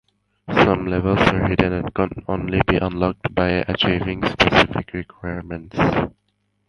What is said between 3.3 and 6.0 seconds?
by achieving specific requirements.